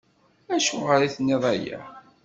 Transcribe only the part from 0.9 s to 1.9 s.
i d-tenniḍ aya?